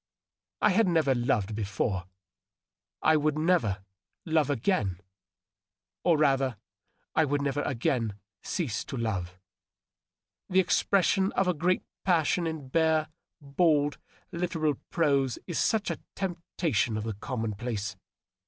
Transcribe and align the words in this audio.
I 0.63 0.71
had 0.71 0.87
never 0.87 1.13
loved 1.13 1.53
before; 1.53 2.05
I 3.03 3.15
would 3.15 3.37
never 3.37 3.83
love 4.25 4.49
again— 4.49 4.99
or, 6.03 6.17
rather, 6.17 6.57
I 7.13 7.23
would 7.23 7.39
never 7.43 7.61
again 7.61 8.15
cease 8.41 8.83
to 8.85 8.97
love. 8.97 9.37
The 10.49 10.59
expression 10.59 11.31
of 11.33 11.47
a 11.47 11.53
great 11.53 11.83
passion 12.03 12.47
in 12.47 12.69
bare, 12.69 13.09
bald, 13.39 13.99
literal 14.31 14.73
prose 14.89 15.37
is 15.45 15.59
such 15.59 15.91
a 15.91 15.99
temp 16.15 16.41
tation 16.57 16.97
of 16.97 17.03
the 17.03 17.13
commonplace. 17.13 17.95